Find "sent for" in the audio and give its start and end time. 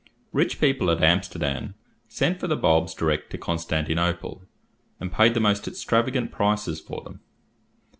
2.07-2.47